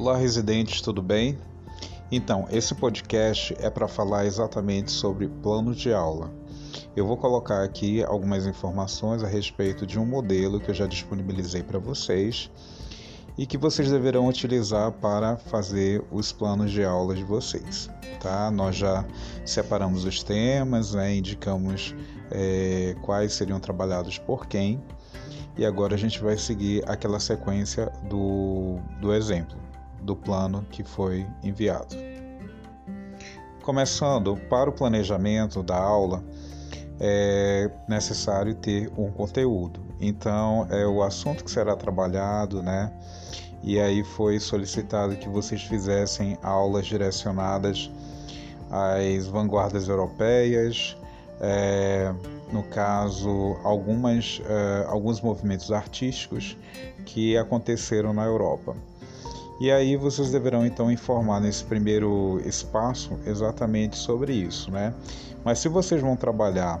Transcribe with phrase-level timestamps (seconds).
[0.00, 1.36] Olá, residentes, tudo bem?
[2.08, 6.30] Então, esse podcast é para falar exatamente sobre plano de aula.
[6.94, 11.64] Eu vou colocar aqui algumas informações a respeito de um modelo que eu já disponibilizei
[11.64, 12.48] para vocês
[13.36, 17.90] e que vocês deverão utilizar para fazer os planos de aula de vocês.
[18.20, 18.52] Tá?
[18.52, 19.04] Nós já
[19.44, 21.16] separamos os temas, né?
[21.16, 21.92] indicamos
[22.30, 24.80] é, quais seriam trabalhados por quem
[25.56, 29.58] e agora a gente vai seguir aquela sequência do, do exemplo,
[30.02, 31.96] do plano que foi enviado.
[33.62, 36.24] Começando, para o planejamento da aula,
[37.00, 39.80] é necessário ter um conteúdo.
[40.00, 42.92] Então, é o assunto que será trabalhado, né?
[43.62, 47.90] E aí foi solicitado que vocês fizessem aulas direcionadas
[48.70, 50.96] às vanguardas europeias,
[51.40, 52.12] é,
[52.52, 56.56] no caso, algumas, é, alguns movimentos artísticos
[57.04, 58.76] que aconteceram na Europa.
[59.60, 64.94] E aí vocês deverão então informar nesse primeiro espaço exatamente sobre isso, né?
[65.44, 66.80] Mas se vocês vão trabalhar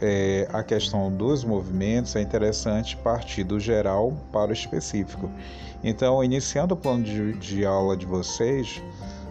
[0.00, 5.30] é, a questão dos movimentos, é interessante partir do geral para o específico.
[5.84, 8.82] Então, iniciando o plano de, de aula de vocês,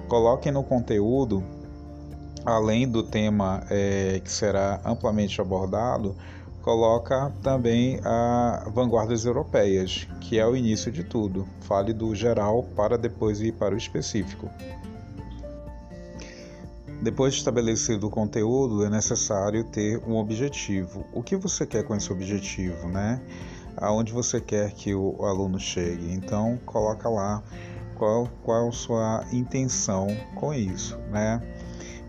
[0.08, 1.44] coloquem no conteúdo,
[2.46, 6.16] além do tema é, que será amplamente abordado,
[6.62, 11.48] coloca também a vanguardas europeias, que é o início de tudo.
[11.62, 14.50] Fale do geral para depois ir para o específico.
[17.02, 21.04] Depois de estabelecido o conteúdo, é necessário ter um objetivo.
[21.12, 23.20] O que você quer com esse objetivo, né?
[23.76, 26.14] Aonde você quer que o aluno chegue.
[26.14, 27.42] Então, coloca lá
[27.96, 31.42] qual, qual a sua intenção com isso, né?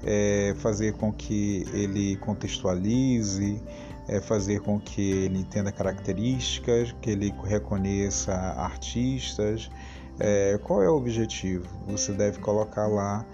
[0.05, 3.63] É fazer com que ele contextualize,
[4.09, 9.71] é fazer com que ele entenda características, que ele reconheça artistas.
[10.19, 11.67] É, qual é o objetivo?
[11.87, 13.25] Você deve colocar lá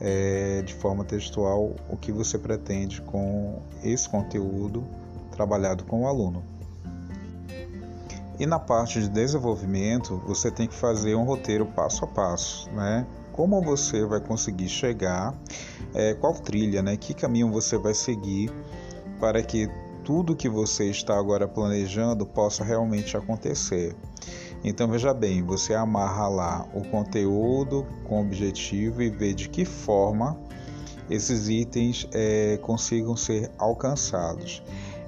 [0.00, 4.84] é, de forma textual o que você pretende com esse conteúdo
[5.32, 6.42] trabalhado com o aluno.
[8.38, 13.04] E na parte de desenvolvimento, você tem que fazer um roteiro passo a passo, né?
[13.32, 15.34] Como você vai conseguir chegar,
[15.92, 16.96] é, qual trilha, né?
[16.96, 18.52] Que caminho você vai seguir
[19.18, 19.68] para que
[20.08, 23.94] tudo que você está agora planejando possa realmente acontecer.
[24.64, 30.34] Então veja bem, você amarra lá o conteúdo com objetivo e vê de que forma
[31.10, 34.62] esses itens é, consigam ser alcançados.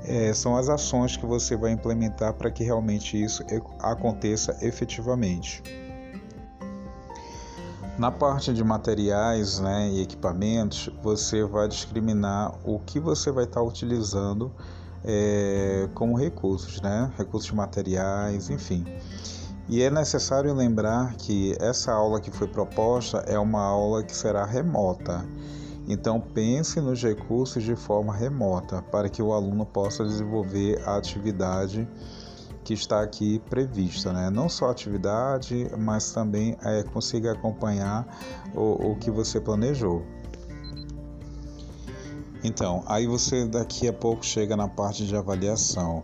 [0.05, 3.43] É, são as ações que você vai implementar para que realmente isso
[3.79, 5.63] aconteça efetivamente.
[7.99, 13.63] Na parte de materiais né, e equipamentos, você vai discriminar o que você vai estar
[13.63, 14.53] utilizando
[15.05, 17.11] é, como recursos, né?
[17.17, 18.85] recursos materiais, enfim.
[19.69, 24.45] E é necessário lembrar que essa aula que foi proposta é uma aula que será
[24.45, 25.25] remota.
[25.87, 31.89] Então pense nos recursos de forma remota para que o aluno possa desenvolver a atividade
[32.65, 34.31] que está aqui prevista, né?
[34.31, 38.07] Não só a atividade, mas também é, consiga acompanhar
[38.55, 40.05] o, o que você planejou.
[42.43, 46.03] Então, aí você daqui a pouco chega na parte de avaliação.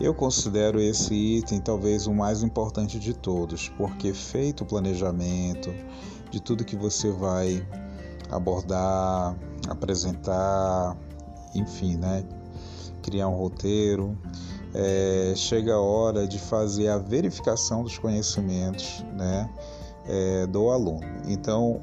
[0.00, 5.72] Eu considero esse item talvez o mais importante de todos, porque feito o planejamento
[6.30, 7.66] de tudo que você vai
[8.30, 9.36] abordar,
[9.68, 10.96] apresentar,
[11.54, 12.24] enfim, né?
[13.02, 14.18] Criar um roteiro.
[14.74, 19.48] É, chega a hora de fazer a verificação dos conhecimentos né,
[20.04, 21.06] é, do aluno.
[21.28, 21.80] Então,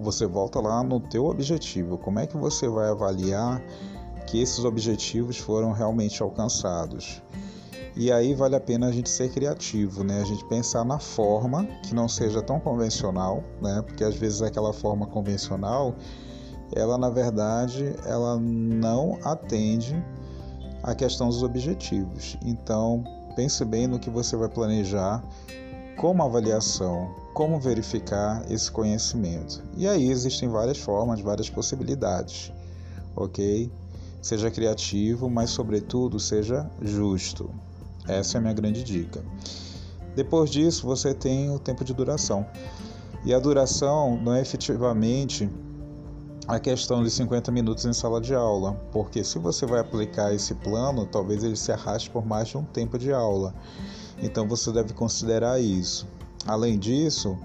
[0.00, 1.98] você volta lá no teu objetivo.
[1.98, 3.62] Como é que você vai avaliar
[4.26, 7.22] que esses objetivos foram realmente alcançados?
[7.96, 10.20] E aí vale a pena a gente ser criativo, né?
[10.20, 13.82] A gente pensar na forma que não seja tão convencional, né?
[13.86, 15.94] Porque às vezes aquela forma convencional,
[16.74, 20.02] ela na verdade, ela não atende
[20.82, 22.38] à questão dos objetivos.
[22.44, 25.22] Então, pense bem no que você vai planejar
[26.00, 29.62] como avaliação, como verificar esse conhecimento.
[29.76, 32.50] E aí existem várias formas, várias possibilidades,
[33.14, 33.70] ok?
[34.22, 37.50] Seja criativo, mas sobretudo seja justo.
[38.08, 39.22] Essa é a minha grande dica.
[40.16, 42.46] Depois disso, você tem o tempo de duração.
[43.22, 45.50] E a duração não é efetivamente
[46.48, 50.54] a questão de 50 minutos em sala de aula, porque se você vai aplicar esse
[50.54, 53.54] plano, talvez ele se arraste por mais de um tempo de aula.
[54.22, 56.06] Então você deve considerar isso.
[56.46, 57.38] Além disso,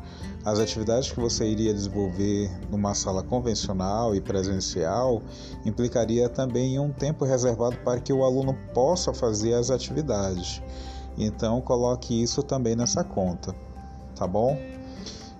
[0.45, 5.21] as atividades que você iria desenvolver numa sala convencional e presencial
[5.65, 10.61] implicaria também um tempo reservado para que o aluno possa fazer as atividades.
[11.17, 13.55] Então coloque isso também nessa conta,
[14.15, 14.57] tá bom?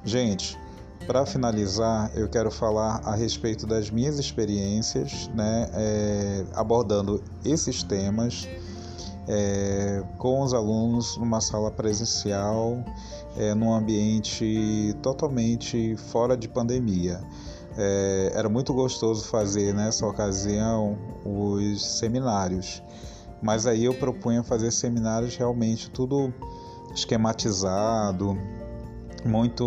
[0.04, 0.58] Gente,
[1.06, 8.48] para finalizar, eu quero falar a respeito das minhas experiências, né, é, abordando esses temas
[9.28, 12.84] é, com os alunos numa sala presencial,
[13.38, 17.22] é, num ambiente totalmente fora de pandemia.
[17.78, 22.82] É, era muito gostoso fazer nessa ocasião os seminários,
[23.42, 26.34] mas aí eu propunha fazer seminários realmente tudo
[26.94, 28.38] esquematizado,
[29.26, 29.66] muito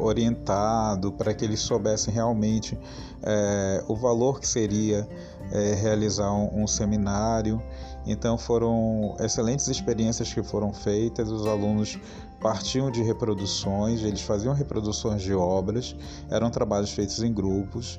[0.00, 2.78] orientado para que eles soubessem realmente
[3.22, 5.06] é, o valor que seria
[5.52, 7.62] é, realizar um, um, seminário.
[8.06, 11.30] Então foram excelentes experiências que foram feitas.
[11.30, 11.98] Os alunos
[12.40, 15.94] partiam de reproduções, eles faziam reproduções de obras,
[16.30, 17.98] eram trabalhos feitos em grupos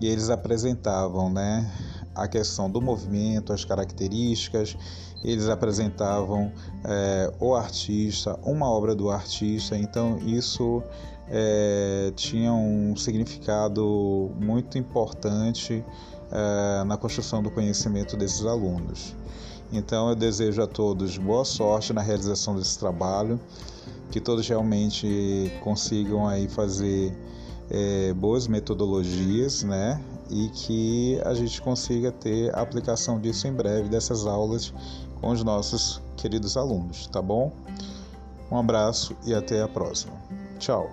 [0.00, 1.70] e eles apresentavam, né,
[2.14, 4.76] a questão do movimento, as características,
[5.22, 6.52] eles apresentavam
[6.84, 10.82] é, o artista, uma obra do artista, então isso
[11.28, 15.84] é, tinha um significado muito importante
[16.30, 19.14] é, na construção do conhecimento desses alunos.
[19.72, 23.38] Então eu desejo a todos boa sorte na realização desse trabalho,
[24.10, 27.14] que todos realmente consigam aí fazer
[27.70, 30.00] é, boas metodologias, né?
[30.30, 34.72] E que a gente consiga ter a aplicação disso em breve dessas aulas
[35.20, 37.52] com os nossos queridos alunos, tá bom?
[38.50, 40.12] Um abraço e até a próxima.
[40.58, 40.90] Tchau.